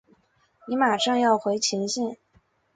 [0.67, 2.17] 你要马上回前线。